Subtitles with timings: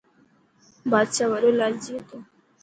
[0.91, 2.17] بادشاهه وڏو لالچي هتو.